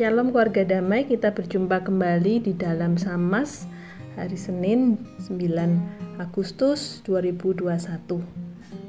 Shalom 0.00 0.32
keluarga 0.32 0.64
damai, 0.64 1.04
kita 1.04 1.28
berjumpa 1.36 1.84
kembali 1.84 2.40
di 2.40 2.56
dalam 2.56 2.96
Samas 2.96 3.68
hari 4.16 4.32
Senin 4.32 4.96
9 5.20 6.16
Agustus 6.16 7.04
2021. 7.04 7.68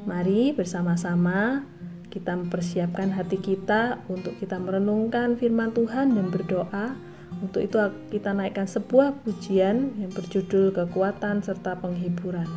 Mari 0.07 0.55
bersama-sama 0.55 1.67
kita 2.07 2.31
mempersiapkan 2.39 3.11
hati 3.11 3.43
kita 3.43 3.99
untuk 4.07 4.39
kita 4.39 4.55
merenungkan 4.55 5.35
firman 5.35 5.75
Tuhan 5.75 6.15
dan 6.15 6.31
berdoa. 6.31 6.95
Untuk 7.43 7.59
itu 7.59 7.75
kita 8.07 8.31
naikkan 8.31 8.71
sebuah 8.71 9.19
pujian 9.27 9.91
yang 9.99 10.15
berjudul 10.15 10.71
kekuatan 10.71 11.43
serta 11.43 11.75
penghiburan. 11.75 12.47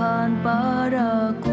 Tuhan 0.00 0.32
padaku 0.40 1.49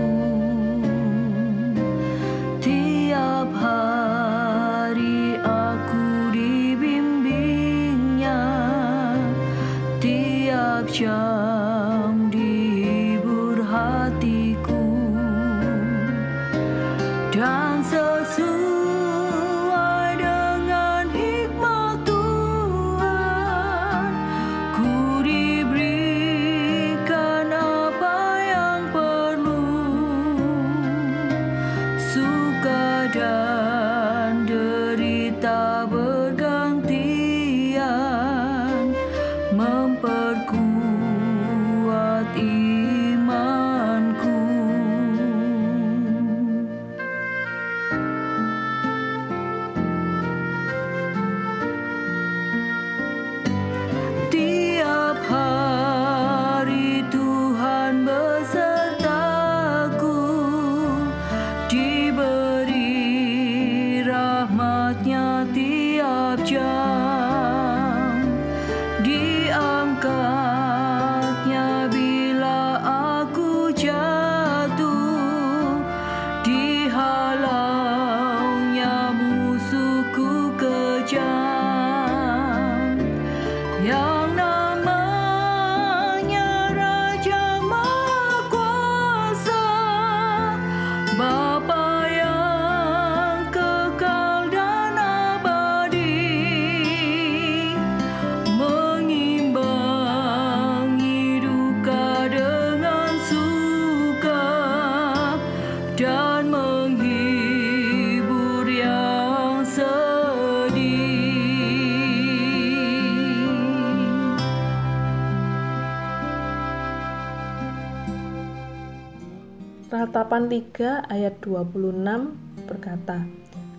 Ratapan 120.37 120.53
3 120.53 121.17
ayat 121.17 121.35
26 121.41 122.69
berkata, 122.69 123.25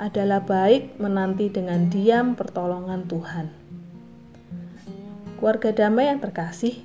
Adalah 0.02 0.42
baik 0.42 0.98
menanti 0.98 1.54
dengan 1.54 1.86
diam 1.86 2.34
pertolongan 2.34 3.06
Tuhan. 3.06 3.46
Keluarga 5.38 5.70
damai 5.70 6.10
yang 6.10 6.18
terkasih, 6.18 6.82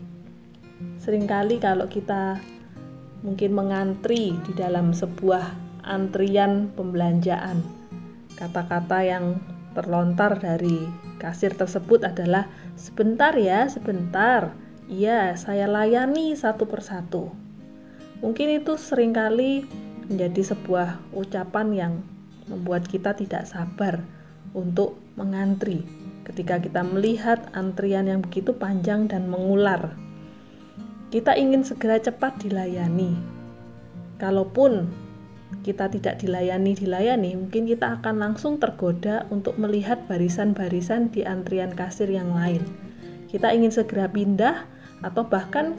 sering 1.01 1.25
kali 1.25 1.57
kalau 1.57 1.89
kita 1.89 2.37
mungkin 3.25 3.57
mengantri 3.57 4.37
di 4.45 4.53
dalam 4.53 4.93
sebuah 4.93 5.57
antrian 5.81 6.69
pembelanjaan, 6.77 7.65
kata-kata 8.37 9.01
yang 9.01 9.41
terlontar 9.73 10.37
dari 10.37 10.85
kasir 11.17 11.57
tersebut 11.57 12.05
adalah 12.05 12.45
sebentar 12.77 13.33
ya, 13.33 13.65
sebentar. 13.73 14.53
Iya, 14.85 15.33
saya 15.33 15.65
layani 15.65 16.37
satu 16.37 16.69
persatu. 16.69 17.33
Mungkin 18.23 18.63
itu 18.63 18.79
sering 18.79 19.11
kali 19.11 19.67
menjadi 20.07 20.55
sebuah 20.55 21.11
ucapan 21.11 21.67
yang 21.75 21.93
membuat 22.47 22.87
kita 22.87 23.11
tidak 23.19 23.43
sabar 23.43 23.99
untuk 24.55 24.95
mengantri 25.19 25.83
ketika 26.23 26.55
kita 26.63 26.87
melihat 26.87 27.51
antrian 27.51 28.07
yang 28.07 28.23
begitu 28.23 28.55
panjang 28.55 29.11
dan 29.11 29.27
mengular. 29.27 29.91
Kita 31.11 31.35
ingin 31.35 31.67
segera 31.67 31.99
cepat 31.99 32.39
dilayani. 32.39 33.19
Kalaupun 34.17 34.87
kita 35.61 35.91
tidak 35.91 36.23
dilayani 36.23 36.73
dilayani, 36.73 37.35
mungkin 37.37 37.67
kita 37.67 37.99
akan 37.99 38.23
langsung 38.23 38.57
tergoda 38.57 39.27
untuk 39.29 39.59
melihat 39.59 39.99
barisan-barisan 40.07 41.11
di 41.11 41.27
antrian 41.27 41.75
kasir 41.75 42.07
yang 42.07 42.33
lain. 42.33 42.63
Kita 43.29 43.51
ingin 43.51 43.69
segera 43.69 44.09
pindah 44.09 44.65
atau 45.03 45.27
bahkan 45.27 45.75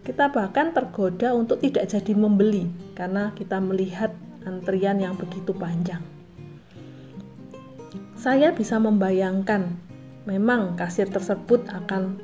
kita 0.00 0.32
bahkan 0.32 0.72
tergoda 0.72 1.36
untuk 1.36 1.60
tidak 1.60 1.88
jadi 1.92 2.12
membeli 2.16 2.68
karena 2.96 3.36
kita 3.36 3.60
melihat 3.60 4.12
antrian 4.48 4.96
yang 4.96 5.14
begitu 5.16 5.52
panjang. 5.52 6.00
Saya 8.16 8.52
bisa 8.52 8.76
membayangkan 8.76 9.76
memang 10.28 10.76
kasir 10.76 11.08
tersebut 11.08 11.64
akan 11.68 12.20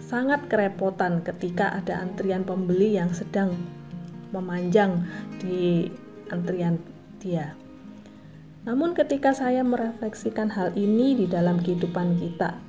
sangat 0.00 0.48
kerepotan 0.48 1.20
ketika 1.24 1.72
ada 1.72 2.00
antrian 2.00 2.44
pembeli 2.44 2.96
yang 2.96 3.12
sedang 3.12 3.52
memanjang 4.32 5.04
di 5.40 5.88
antrian 6.32 6.80
dia. 7.20 7.56
Namun 8.68 8.92
ketika 8.92 9.32
saya 9.32 9.64
merefleksikan 9.64 10.52
hal 10.52 10.76
ini 10.76 11.16
di 11.16 11.24
dalam 11.24 11.60
kehidupan 11.60 12.20
kita, 12.20 12.60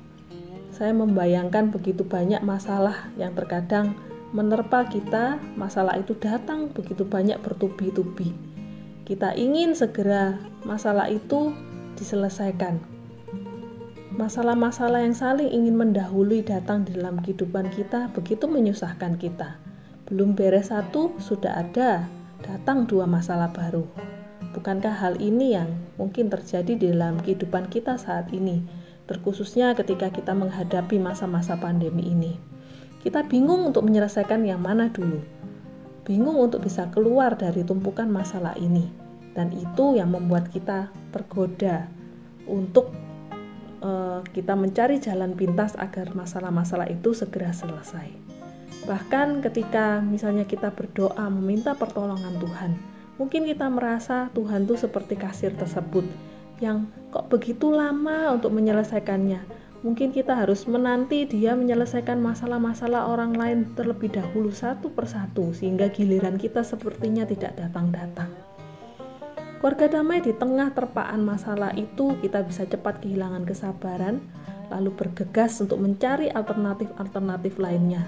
saya 0.72 0.96
membayangkan 0.96 1.76
begitu 1.76 2.08
banyak 2.08 2.40
masalah 2.40 3.12
yang 3.20 3.36
terkadang 3.36 4.00
menerpa 4.30 4.86
kita, 4.86 5.42
masalah 5.58 5.98
itu 5.98 6.14
datang 6.18 6.70
begitu 6.70 7.02
banyak 7.06 7.42
bertubi-tubi. 7.42 8.34
Kita 9.10 9.34
ingin 9.34 9.74
segera 9.74 10.38
masalah 10.62 11.10
itu 11.10 11.50
diselesaikan. 11.98 12.78
Masalah-masalah 14.14 15.02
yang 15.02 15.16
saling 15.16 15.50
ingin 15.50 15.80
mendahului 15.80 16.44
datang 16.44 16.86
di 16.86 16.94
dalam 16.94 17.24
kehidupan 17.24 17.72
kita 17.74 18.12
begitu 18.14 18.46
menyusahkan 18.46 19.16
kita. 19.18 19.58
Belum 20.06 20.36
beres 20.36 20.70
satu, 20.70 21.16
sudah 21.18 21.66
ada 21.66 22.06
datang 22.44 22.86
dua 22.86 23.08
masalah 23.08 23.50
baru. 23.50 23.88
Bukankah 24.54 24.92
hal 24.92 25.22
ini 25.22 25.56
yang 25.56 25.70
mungkin 25.96 26.28
terjadi 26.28 26.74
di 26.76 26.86
dalam 26.90 27.22
kehidupan 27.22 27.70
kita 27.70 27.96
saat 28.02 28.34
ini, 28.34 28.66
terkhususnya 29.06 29.78
ketika 29.78 30.10
kita 30.10 30.34
menghadapi 30.34 30.98
masa-masa 30.98 31.56
pandemi 31.56 32.10
ini? 32.10 32.49
Kita 33.00 33.24
bingung 33.28 33.72
untuk 33.72 33.88
menyelesaikan 33.88 34.44
yang 34.44 34.60
mana 34.60 34.92
dulu. 34.92 35.24
Bingung 36.04 36.36
untuk 36.36 36.68
bisa 36.68 36.92
keluar 36.92 37.40
dari 37.40 37.64
tumpukan 37.64 38.12
masalah 38.12 38.56
ini. 38.60 38.88
Dan 39.32 39.56
itu 39.56 39.96
yang 39.96 40.12
membuat 40.12 40.52
kita 40.52 40.92
tergoda 41.16 41.88
untuk 42.50 42.92
uh, 43.80 44.20
kita 44.36 44.58
mencari 44.58 45.00
jalan 45.00 45.38
pintas 45.38 45.78
agar 45.80 46.12
masalah-masalah 46.12 46.90
itu 46.92 47.16
segera 47.16 47.56
selesai. 47.56 48.10
Bahkan 48.84 49.46
ketika 49.46 50.02
misalnya 50.02 50.48
kita 50.48 50.74
berdoa 50.74 51.30
meminta 51.30 51.76
pertolongan 51.76 52.36
Tuhan, 52.42 52.72
mungkin 53.22 53.46
kita 53.46 53.68
merasa 53.68 54.32
Tuhan 54.34 54.66
itu 54.66 54.76
seperti 54.80 55.20
kasir 55.20 55.54
tersebut 55.56 56.08
yang 56.60 56.92
kok 57.12 57.32
begitu 57.32 57.72
lama 57.72 58.36
untuk 58.36 58.52
menyelesaikannya. 58.52 59.59
Mungkin 59.80 60.12
kita 60.12 60.36
harus 60.36 60.68
menanti 60.68 61.24
dia 61.24 61.56
menyelesaikan 61.56 62.20
masalah-masalah 62.20 63.08
orang 63.08 63.32
lain 63.32 63.72
terlebih 63.80 64.12
dahulu 64.12 64.52
satu 64.52 64.92
persatu 64.92 65.56
sehingga 65.56 65.88
giliran 65.88 66.36
kita 66.36 66.68
sepertinya 66.68 67.24
tidak 67.24 67.56
datang-datang. 67.56 68.28
Keluarga 69.64 69.88
damai 69.88 70.20
di 70.20 70.36
tengah 70.36 70.76
terpaan 70.76 71.24
masalah 71.24 71.72
itu 71.80 72.16
kita 72.20 72.44
bisa 72.44 72.68
cepat 72.68 73.00
kehilangan 73.00 73.48
kesabaran 73.48 74.20
lalu 74.68 74.92
bergegas 74.92 75.60
untuk 75.64 75.80
mencari 75.80 76.28
alternatif-alternatif 76.28 77.56
lainnya. 77.56 78.04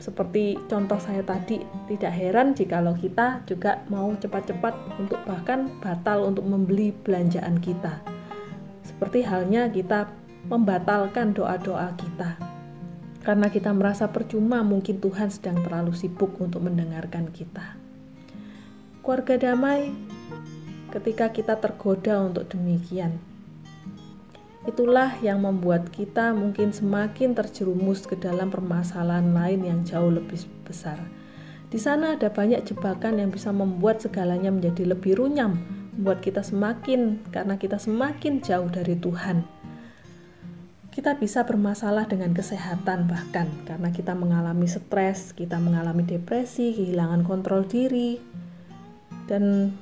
Seperti 0.00 0.56
contoh 0.66 0.98
saya 0.98 1.22
tadi, 1.22 1.62
tidak 1.92 2.12
heran 2.12 2.56
jikalau 2.56 2.96
kita 2.96 3.44
juga 3.44 3.84
mau 3.86 4.10
cepat-cepat 4.16 4.98
untuk 4.98 5.20
bahkan 5.28 5.68
batal 5.78 6.26
untuk 6.26 6.48
membeli 6.48 6.90
belanjaan 6.90 7.60
kita. 7.60 8.02
Seperti 8.82 9.22
halnya 9.22 9.70
kita 9.70 10.10
membatalkan 10.46 11.34
doa-doa 11.34 11.94
kita. 11.94 12.38
Karena 13.22 13.46
kita 13.46 13.70
merasa 13.70 14.10
percuma 14.10 14.66
mungkin 14.66 14.98
Tuhan 14.98 15.30
sedang 15.30 15.62
terlalu 15.62 15.94
sibuk 15.94 16.34
untuk 16.42 16.66
mendengarkan 16.66 17.30
kita. 17.30 17.78
Keluarga 19.02 19.38
damai 19.38 19.94
ketika 20.90 21.30
kita 21.30 21.54
tergoda 21.58 22.22
untuk 22.22 22.50
demikian. 22.50 23.22
Itulah 24.62 25.18
yang 25.18 25.42
membuat 25.42 25.90
kita 25.90 26.30
mungkin 26.30 26.70
semakin 26.70 27.34
terjerumus 27.34 28.06
ke 28.06 28.14
dalam 28.14 28.46
permasalahan 28.46 29.34
lain 29.34 29.66
yang 29.66 29.80
jauh 29.82 30.10
lebih 30.10 30.38
besar. 30.62 31.02
Di 31.66 31.80
sana 31.82 32.14
ada 32.14 32.30
banyak 32.30 32.62
jebakan 32.68 33.18
yang 33.18 33.34
bisa 33.34 33.50
membuat 33.50 33.98
segalanya 33.98 34.54
menjadi 34.54 34.94
lebih 34.94 35.18
runyam, 35.18 35.58
membuat 35.98 36.22
kita 36.22 36.46
semakin 36.46 37.26
karena 37.34 37.58
kita 37.58 37.80
semakin 37.80 38.38
jauh 38.38 38.70
dari 38.70 38.94
Tuhan. 38.94 39.42
Kita 40.92 41.16
bisa 41.16 41.48
bermasalah 41.48 42.04
dengan 42.04 42.36
kesehatan 42.36 43.08
bahkan 43.08 43.48
karena 43.64 43.88
kita 43.88 44.12
mengalami 44.12 44.68
stres, 44.68 45.32
kita 45.32 45.56
mengalami 45.56 46.04
depresi, 46.04 46.76
kehilangan 46.76 47.24
kontrol 47.24 47.64
diri, 47.64 48.20
dan 49.24 49.72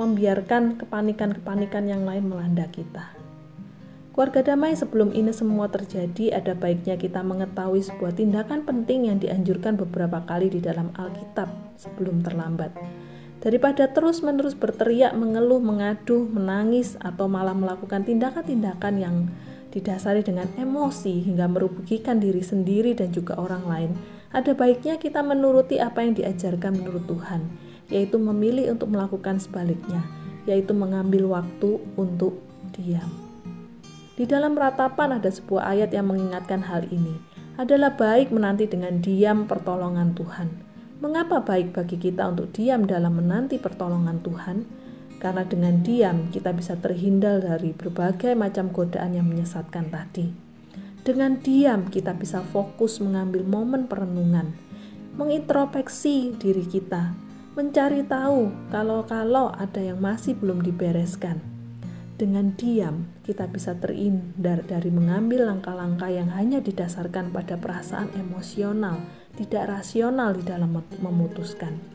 membiarkan 0.00 0.80
kepanikan-kepanikan 0.80 1.84
yang 1.84 2.08
lain 2.08 2.32
melanda 2.32 2.64
kita. 2.72 3.12
Keluarga 4.16 4.54
damai 4.54 4.72
sebelum 4.72 5.12
ini 5.12 5.36
semua 5.36 5.68
terjadi, 5.68 6.32
ada 6.32 6.56
baiknya 6.56 6.96
kita 6.96 7.20
mengetahui 7.20 7.84
sebuah 7.84 8.16
tindakan 8.16 8.64
penting 8.64 9.12
yang 9.12 9.20
dianjurkan 9.20 9.76
beberapa 9.76 10.24
kali 10.24 10.48
di 10.48 10.64
dalam 10.64 10.96
Alkitab 10.96 11.76
sebelum 11.76 12.24
terlambat. 12.24 12.72
Daripada 13.44 13.90
terus-menerus 13.92 14.56
berteriak, 14.56 15.12
mengeluh, 15.12 15.60
mengadu, 15.60 16.24
menangis, 16.24 16.96
atau 17.04 17.28
malah 17.28 17.52
melakukan 17.52 18.06
tindakan-tindakan 18.06 18.94
yang 18.96 19.16
didasari 19.74 20.22
dengan 20.22 20.46
emosi 20.54 21.26
hingga 21.26 21.50
merugikan 21.50 22.22
diri 22.22 22.40
sendiri 22.40 22.94
dan 22.94 23.10
juga 23.10 23.34
orang 23.34 23.66
lain, 23.66 23.90
ada 24.30 24.54
baiknya 24.54 25.02
kita 25.02 25.26
menuruti 25.26 25.82
apa 25.82 26.06
yang 26.06 26.14
diajarkan 26.14 26.78
menurut 26.78 27.04
Tuhan 27.10 27.42
yaitu 27.92 28.16
memilih 28.16 28.72
untuk 28.72 28.92
melakukan 28.92 29.36
sebaliknya, 29.40 30.00
yaitu 30.48 30.72
mengambil 30.72 31.28
waktu 31.40 31.80
untuk 31.98 32.40
diam. 32.76 33.10
Di 34.14 34.24
dalam 34.24 34.54
ratapan 34.54 35.18
ada 35.18 35.28
sebuah 35.28 35.74
ayat 35.74 35.90
yang 35.90 36.06
mengingatkan 36.06 36.62
hal 36.64 36.86
ini. 36.88 37.18
Adalah 37.54 37.94
baik 37.94 38.34
menanti 38.34 38.66
dengan 38.66 38.98
diam 38.98 39.46
pertolongan 39.46 40.14
Tuhan. 40.14 40.48
Mengapa 40.98 41.42
baik 41.42 41.74
bagi 41.74 41.98
kita 41.98 42.30
untuk 42.30 42.50
diam 42.50 42.86
dalam 42.86 43.14
menanti 43.14 43.62
pertolongan 43.62 44.22
Tuhan? 44.22 44.56
Karena 45.24 45.40
dengan 45.48 45.80
diam 45.80 46.28
kita 46.28 46.52
bisa 46.52 46.76
terhindar 46.76 47.40
dari 47.40 47.72
berbagai 47.72 48.36
macam 48.36 48.68
godaan 48.68 49.16
yang 49.16 49.24
menyesatkan 49.24 49.88
tadi. 49.88 50.28
Dengan 51.00 51.40
diam 51.40 51.88
kita 51.88 52.12
bisa 52.12 52.44
fokus 52.44 53.00
mengambil 53.00 53.40
momen 53.40 53.88
perenungan, 53.88 54.52
mengintrospeksi 55.16 56.36
diri 56.36 56.68
kita, 56.68 57.16
mencari 57.56 58.04
tahu 58.04 58.52
kalau-kalau 58.68 59.48
ada 59.56 59.80
yang 59.80 59.96
masih 59.96 60.36
belum 60.36 60.60
dibereskan. 60.60 61.40
Dengan 62.20 62.52
diam, 62.60 63.08
kita 63.24 63.48
bisa 63.48 63.72
terhindar 63.80 64.60
dari 64.68 64.92
mengambil 64.92 65.48
langkah-langkah 65.48 66.12
yang 66.12 66.28
hanya 66.36 66.60
didasarkan 66.60 67.32
pada 67.32 67.56
perasaan 67.56 68.12
emosional, 68.20 69.00
tidak 69.40 69.72
rasional 69.72 70.36
di 70.36 70.44
dalam 70.44 70.84
memutuskan. 71.00 71.93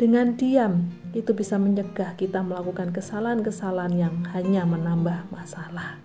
Dengan 0.00 0.32
diam, 0.32 0.88
itu 1.12 1.36
bisa 1.36 1.60
mencegah 1.60 2.16
kita 2.16 2.40
melakukan 2.40 2.88
kesalahan-kesalahan 2.88 3.92
yang 3.92 4.16
hanya 4.32 4.64
menambah 4.64 5.28
masalah. 5.28 6.00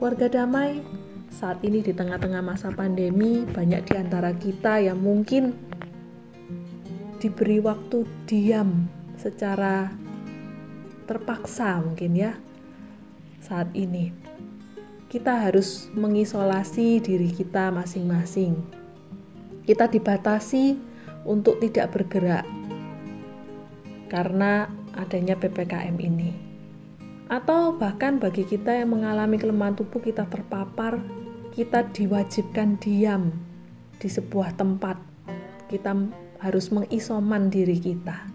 Keluarga 0.00 0.32
damai, 0.32 0.80
saat 1.28 1.60
ini 1.60 1.84
di 1.84 1.92
tengah-tengah 1.92 2.40
masa 2.40 2.72
pandemi, 2.72 3.44
banyak 3.44 3.84
di 3.84 3.94
antara 4.00 4.32
kita 4.32 4.80
yang 4.80 4.96
mungkin 4.96 5.52
diberi 7.20 7.60
waktu 7.60 8.08
diam 8.24 8.88
secara 9.20 9.92
terpaksa 11.04 11.84
mungkin 11.84 12.16
ya 12.16 12.32
saat 13.44 13.68
ini 13.76 14.08
kita 15.12 15.36
harus 15.36 15.92
mengisolasi 15.92 17.04
diri 17.04 17.28
kita 17.28 17.68
masing-masing 17.68 18.56
kita 19.68 19.84
dibatasi 19.84 20.80
untuk 21.24 21.60
tidak 21.60 21.92
bergerak 21.92 22.44
karena 24.10 24.66
adanya 24.96 25.38
PPKM 25.38 25.96
ini 26.00 26.30
atau 27.30 27.78
bahkan 27.78 28.18
bagi 28.18 28.42
kita 28.42 28.74
yang 28.82 28.90
mengalami 28.90 29.38
kelemahan 29.38 29.78
tubuh 29.78 30.02
kita 30.02 30.26
terpapar 30.26 30.98
kita 31.54 31.86
diwajibkan 31.94 32.78
diam 32.82 33.30
di 34.00 34.08
sebuah 34.10 34.58
tempat 34.58 34.98
kita 35.70 35.94
harus 36.42 36.72
mengisoman 36.74 37.52
diri 37.52 37.78
kita. 37.78 38.26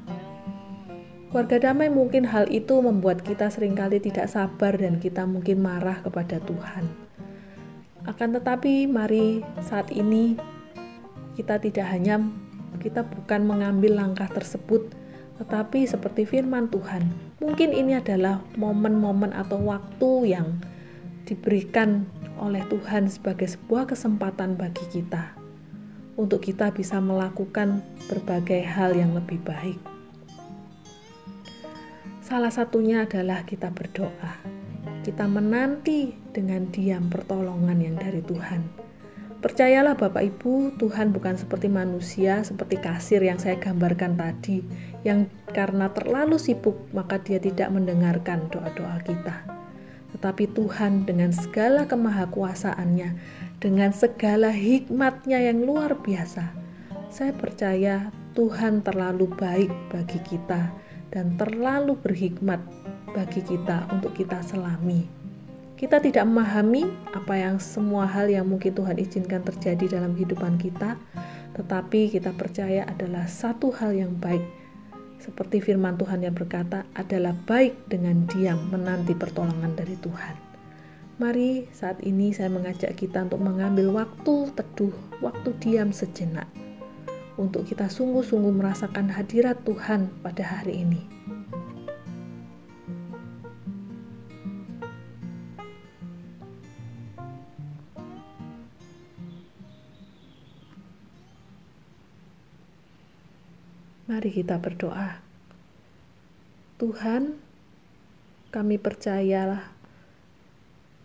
Keluarga 1.35 1.67
damai 1.67 1.91
mungkin 1.91 2.23
hal 2.23 2.47
itu 2.47 2.79
membuat 2.79 3.19
kita 3.19 3.51
sering 3.51 3.75
kali 3.75 3.99
tidak 3.99 4.31
sabar 4.31 4.71
dan 4.79 5.03
kita 5.03 5.27
mungkin 5.27 5.59
marah 5.59 5.99
kepada 5.99 6.39
Tuhan. 6.39 6.87
Akan 8.07 8.31
tetapi 8.31 8.87
mari 8.87 9.43
saat 9.59 9.91
ini 9.91 10.39
kita 11.35 11.59
tidak 11.59 11.91
hanya 11.91 12.23
kita 12.77 13.03
bukan 13.03 13.47
mengambil 13.47 13.99
langkah 13.99 14.27
tersebut 14.29 14.91
tetapi 15.35 15.83
seperti 15.83 16.23
firman 16.23 16.71
Tuhan, 16.71 17.11
mungkin 17.43 17.75
ini 17.75 17.99
adalah 17.99 18.39
momen-momen 18.55 19.35
atau 19.35 19.59
waktu 19.67 20.31
yang 20.31 20.63
diberikan 21.27 22.07
oleh 22.39 22.63
Tuhan 22.71 23.11
sebagai 23.11 23.51
sebuah 23.51 23.91
kesempatan 23.91 24.55
bagi 24.55 24.87
kita 24.87 25.35
untuk 26.15 26.39
kita 26.39 26.71
bisa 26.71 27.03
melakukan 27.03 27.83
berbagai 28.07 28.63
hal 28.63 28.95
yang 28.95 29.11
lebih 29.11 29.43
baik. 29.43 29.79
Salah 32.23 32.49
satunya 32.49 33.03
adalah 33.03 33.43
kita 33.43 33.69
berdoa. 33.75 34.39
Kita 35.03 35.27
menanti 35.29 36.15
dengan 36.31 36.65
diam 36.71 37.11
pertolongan 37.11 37.77
yang 37.77 37.99
dari 37.99 38.23
Tuhan. 38.23 38.84
Percayalah 39.45 39.93
Bapak 39.93 40.25
Ibu, 40.25 40.73
Tuhan 40.81 41.13
bukan 41.13 41.37
seperti 41.37 41.69
manusia, 41.69 42.41
seperti 42.41 42.81
kasir 42.81 43.21
yang 43.21 43.37
saya 43.37 43.61
gambarkan 43.61 44.17
tadi, 44.17 44.65
yang 45.05 45.29
karena 45.53 45.93
terlalu 45.93 46.41
sibuk 46.41 46.73
maka 46.97 47.21
dia 47.21 47.37
tidak 47.37 47.69
mendengarkan 47.69 48.49
doa-doa 48.49 49.05
kita. 49.05 49.45
Tetapi 50.17 50.49
Tuhan 50.49 51.05
dengan 51.05 51.29
segala 51.29 51.85
kemahakuasaannya 51.85 53.09
dengan 53.61 53.93
segala 53.93 54.49
hikmatnya 54.49 55.37
yang 55.37 55.61
luar 55.61 55.93
biasa. 55.93 56.49
Saya 57.13 57.29
percaya 57.37 58.09
Tuhan 58.33 58.81
terlalu 58.81 59.29
baik 59.29 59.69
bagi 59.93 60.25
kita 60.25 60.73
dan 61.13 61.37
terlalu 61.37 61.93
berhikmat 62.01 62.65
bagi 63.13 63.45
kita 63.45 63.93
untuk 63.93 64.17
kita 64.17 64.41
selami. 64.41 65.24
Kita 65.75 65.99
tidak 65.99 66.23
memahami 66.23 66.87
apa 67.11 67.35
yang 67.35 67.59
semua 67.59 68.07
hal 68.07 68.31
yang 68.31 68.47
mungkin 68.47 68.71
Tuhan 68.71 68.95
izinkan 68.95 69.43
terjadi 69.43 69.99
dalam 69.99 70.15
kehidupan 70.15 70.55
kita, 70.55 70.95
tetapi 71.51 72.15
kita 72.15 72.31
percaya 72.31 72.87
adalah 72.87 73.27
satu 73.27 73.75
hal 73.75 73.91
yang 73.91 74.15
baik. 74.15 74.43
Seperti 75.19 75.59
firman 75.59 75.99
Tuhan 75.99 76.23
yang 76.23 76.31
berkata, 76.31 76.87
adalah 76.95 77.35
baik 77.43 77.91
dengan 77.91 78.23
diam 78.31 78.71
menanti 78.71 79.11
pertolongan 79.11 79.75
dari 79.75 79.99
Tuhan. 79.99 80.35
Mari 81.19 81.67
saat 81.75 81.99
ini 82.07 82.31
saya 82.31 82.47
mengajak 82.47 82.95
kita 82.95 83.27
untuk 83.27 83.43
mengambil 83.43 83.91
waktu 83.91 84.51
teduh, 84.55 84.95
waktu 85.19 85.51
diam 85.59 85.91
sejenak 85.91 86.47
untuk 87.35 87.67
kita 87.67 87.91
sungguh-sungguh 87.91 88.51
merasakan 88.51 89.11
hadirat 89.11 89.59
Tuhan 89.67 90.07
pada 90.23 90.43
hari 90.43 90.87
ini. 90.87 91.01
Mari 104.05 104.29
kita 104.29 104.61
berdoa. 104.61 105.17
Tuhan, 106.77 107.41
kami 108.53 108.77
percayalah 108.77 109.73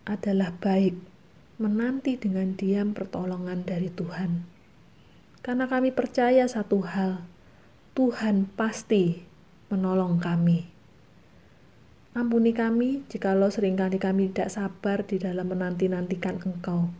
adalah 0.04 0.52
baik 0.60 1.00
menanti 1.56 2.20
dengan 2.20 2.52
diam 2.52 2.92
pertolongan 2.92 3.64
dari 3.64 3.88
Tuhan. 3.88 4.44
Karena 5.40 5.64
kami 5.64 5.96
percaya 5.96 6.44
satu 6.44 6.84
hal, 6.84 7.24
Tuhan 7.96 8.44
pasti 8.52 9.24
menolong 9.72 10.20
kami. 10.20 10.68
Ampuni 12.12 12.52
kami 12.52 13.08
jikalau 13.08 13.48
sering 13.48 13.80
kali 13.80 13.96
kami 13.96 14.28
tidak 14.28 14.52
sabar 14.52 15.08
di 15.08 15.16
dalam 15.16 15.48
menanti-nantikan 15.48 16.36
Engkau, 16.44 16.92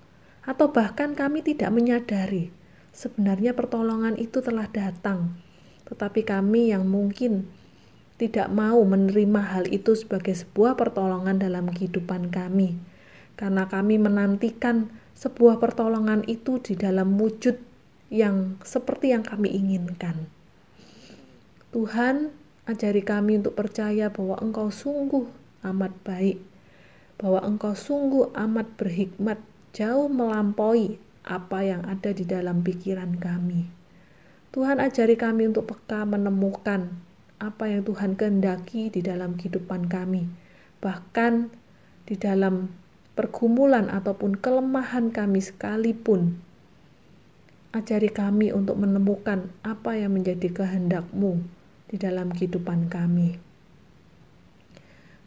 atau 0.48 0.66
bahkan 0.72 1.12
kami 1.12 1.44
tidak 1.44 1.68
menyadari 1.76 2.48
sebenarnya 2.96 3.52
pertolongan 3.52 4.16
itu 4.16 4.40
telah 4.40 4.64
datang, 4.70 5.36
tetapi 5.90 6.22
kami 6.22 6.70
yang 6.70 6.86
mungkin 6.86 7.50
tidak 8.20 8.46
mau 8.52 8.78
menerima 8.86 9.42
hal 9.42 9.64
itu 9.72 9.98
sebagai 9.98 10.36
sebuah 10.36 10.78
pertolongan 10.78 11.42
dalam 11.42 11.66
kehidupan 11.66 12.30
kami, 12.30 12.78
karena 13.34 13.66
kami 13.66 13.98
menantikan 13.98 14.92
sebuah 15.18 15.58
pertolongan 15.58 16.22
itu 16.30 16.62
di 16.62 16.78
dalam 16.78 17.18
wujud 17.18 17.58
yang 18.12 18.60
seperti 18.62 19.16
yang 19.16 19.24
kami 19.24 19.50
inginkan. 19.50 20.28
Tuhan, 21.72 22.34
ajari 22.68 23.00
kami 23.00 23.40
untuk 23.40 23.56
percaya 23.56 24.12
bahwa 24.12 24.36
Engkau 24.38 24.68
sungguh 24.68 25.24
amat 25.64 25.94
baik, 26.04 26.38
bahwa 27.16 27.40
Engkau 27.40 27.72
sungguh 27.72 28.30
amat 28.36 28.68
berhikmat, 28.76 29.40
jauh 29.72 30.12
melampaui 30.12 31.00
apa 31.24 31.62
yang 31.64 31.82
ada 31.88 32.12
di 32.12 32.28
dalam 32.28 32.60
pikiran 32.60 33.16
kami. 33.16 33.79
Tuhan, 34.50 34.82
ajari 34.82 35.14
kami 35.14 35.46
untuk 35.46 35.70
peka 35.70 36.02
menemukan 36.02 36.90
apa 37.38 37.70
yang 37.70 37.86
Tuhan 37.86 38.18
kehendaki 38.18 38.90
di 38.90 38.98
dalam 38.98 39.38
kehidupan 39.38 39.86
kami, 39.86 40.26
bahkan 40.82 41.54
di 42.10 42.18
dalam 42.18 42.66
pergumulan 43.14 43.86
ataupun 43.86 44.34
kelemahan 44.42 45.14
kami 45.14 45.38
sekalipun. 45.38 46.42
Ajari 47.70 48.10
kami 48.10 48.50
untuk 48.50 48.82
menemukan 48.82 49.46
apa 49.62 49.94
yang 49.94 50.18
menjadi 50.18 50.50
kehendak-Mu 50.50 51.38
di 51.86 51.96
dalam 52.02 52.34
kehidupan 52.34 52.90
kami. 52.90 53.38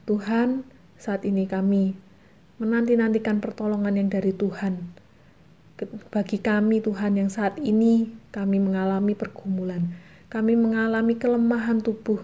Tuhan, 0.03 0.67
saat 0.99 1.23
ini 1.23 1.47
kami 1.47 1.95
menanti-nantikan 2.59 3.39
pertolongan 3.39 3.95
yang 3.95 4.11
dari 4.11 4.35
Tuhan. 4.35 4.83
Bagi 6.11 6.43
kami 6.43 6.83
Tuhan 6.83 7.15
yang 7.15 7.31
saat 7.31 7.55
ini 7.63 8.22
kami 8.33 8.57
mengalami 8.57 9.13
pergumulan, 9.13 9.93
kami 10.33 10.57
mengalami 10.57 11.21
kelemahan 11.21 11.85
tubuh, 11.85 12.17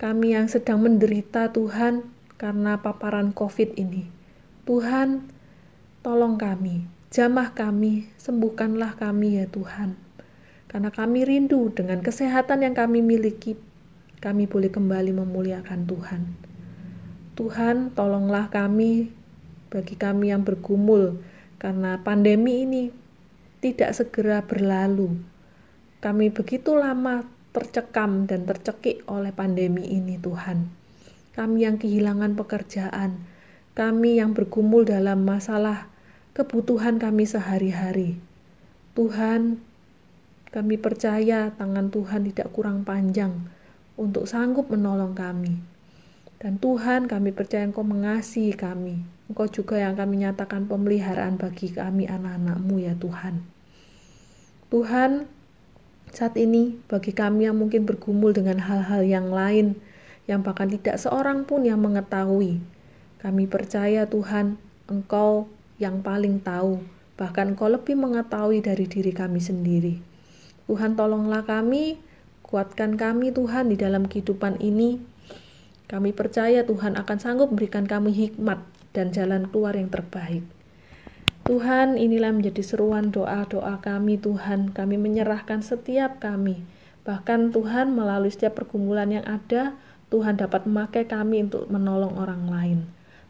kami 0.00 0.32
yang 0.32 0.48
sedang 0.48 0.80
menderita 0.80 1.52
Tuhan 1.52 2.08
karena 2.40 2.80
paparan 2.80 3.36
COVID 3.36 3.76
ini. 3.76 4.08
Tuhan, 4.64 5.28
tolong 6.00 6.40
kami, 6.40 6.88
jamah 7.12 7.52
kami, 7.52 8.08
sembuhkanlah 8.16 8.96
kami 8.96 9.44
ya 9.44 9.46
Tuhan. 9.46 9.94
Karena 10.72 10.88
kami 10.88 11.28
rindu 11.28 11.68
dengan 11.68 12.00
kesehatan 12.00 12.64
yang 12.64 12.72
kami 12.72 13.04
miliki, 13.04 13.60
kami 14.24 14.48
boleh 14.48 14.72
kembali 14.72 15.12
memuliakan 15.12 15.84
Tuhan. 15.84 16.22
Tuhan, 17.36 17.92
tolonglah 17.92 18.48
kami 18.48 19.12
bagi 19.68 20.00
kami 20.00 20.32
yang 20.32 20.48
bergumul 20.48 21.20
karena 21.60 22.00
pandemi 22.00 22.64
ini 22.64 22.82
tidak 23.60 23.92
segera 23.94 24.40
berlalu. 24.40 25.31
Kami 26.02 26.34
begitu 26.34 26.74
lama 26.74 27.22
tercekam 27.54 28.26
dan 28.26 28.42
tercekik 28.42 29.06
oleh 29.06 29.30
pandemi 29.30 29.86
ini 29.86 30.18
Tuhan. 30.18 30.66
Kami 31.38 31.62
yang 31.62 31.78
kehilangan 31.78 32.34
pekerjaan, 32.34 33.22
kami 33.78 34.18
yang 34.18 34.34
bergumul 34.34 34.82
dalam 34.82 35.22
masalah 35.22 35.86
kebutuhan 36.34 36.98
kami 36.98 37.22
sehari-hari. 37.22 38.18
Tuhan, 38.98 39.62
kami 40.50 40.74
percaya 40.74 41.54
tangan 41.54 41.94
Tuhan 41.94 42.28
tidak 42.34 42.50
kurang 42.50 42.82
panjang 42.82 43.48
untuk 43.94 44.26
sanggup 44.26 44.68
menolong 44.74 45.14
kami. 45.14 45.62
Dan 46.42 46.58
Tuhan, 46.58 47.06
kami 47.06 47.30
percaya 47.30 47.62
Engkau 47.62 47.86
mengasihi 47.86 48.58
kami. 48.58 49.06
Engkau 49.30 49.46
juga 49.46 49.78
yang 49.78 49.94
akan 49.94 50.08
menyatakan 50.10 50.66
pemeliharaan 50.66 51.38
bagi 51.38 51.70
kami 51.70 52.10
anak-anakmu 52.10 52.82
ya 52.82 52.98
Tuhan. 52.98 53.46
Tuhan, 54.68 55.30
saat 56.12 56.36
ini, 56.36 56.76
bagi 56.86 57.16
kami 57.16 57.48
yang 57.48 57.56
mungkin 57.56 57.88
bergumul 57.88 58.36
dengan 58.36 58.60
hal-hal 58.60 59.02
yang 59.02 59.32
lain, 59.32 59.80
yang 60.28 60.44
bahkan 60.44 60.68
tidak 60.68 61.00
seorang 61.00 61.48
pun 61.48 61.64
yang 61.64 61.80
mengetahui, 61.80 62.60
kami 63.22 63.46
percaya 63.46 64.02
Tuhan, 64.04 64.58
Engkau 64.90 65.46
yang 65.78 66.02
paling 66.02 66.42
tahu, 66.42 66.82
bahkan 67.14 67.54
Engkau 67.54 67.70
lebih 67.70 67.94
mengetahui 67.94 68.66
dari 68.66 68.90
diri 68.90 69.14
kami 69.14 69.38
sendiri. 69.38 70.02
Tuhan 70.66 70.98
tolonglah 70.98 71.46
kami, 71.46 72.02
kuatkan 72.42 72.98
kami 72.98 73.30
Tuhan 73.30 73.70
di 73.70 73.78
dalam 73.78 74.10
kehidupan 74.10 74.58
ini. 74.58 74.98
Kami 75.86 76.10
percaya 76.10 76.66
Tuhan 76.66 76.98
akan 76.98 77.18
sanggup 77.22 77.54
memberikan 77.54 77.86
kami 77.86 78.10
hikmat 78.10 78.58
dan 78.90 79.14
jalan 79.14 79.46
keluar 79.48 79.78
yang 79.78 79.86
terbaik. 79.86 80.42
Tuhan, 81.42 81.98
inilah 81.98 82.30
menjadi 82.30 82.62
seruan 82.62 83.10
doa-doa 83.10 83.82
kami, 83.82 84.14
Tuhan. 84.14 84.70
Kami 84.70 84.94
menyerahkan 84.94 85.58
setiap 85.58 86.22
kami. 86.22 86.62
Bahkan 87.02 87.50
Tuhan 87.50 87.98
melalui 87.98 88.30
setiap 88.30 88.62
pergumulan 88.62 89.10
yang 89.10 89.26
ada, 89.26 89.74
Tuhan 90.14 90.38
dapat 90.38 90.70
memakai 90.70 91.08
kami 91.08 91.50
untuk 91.50 91.66
menolong 91.66 92.14
orang 92.14 92.46
lain. 92.46 92.78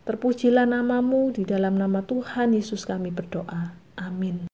Terpujilah 0.05 0.69
namamu 0.69 1.33
di 1.33 1.47
dalam 1.47 1.79
nama 1.79 2.03
Tuhan 2.03 2.53
Yesus 2.53 2.85
kami 2.85 3.15
berdoa. 3.15 3.73
Amin. 3.97 4.51